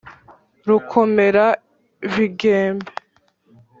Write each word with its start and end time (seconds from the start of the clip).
Rukomera 0.67 1.45
bigembe, 2.13 2.91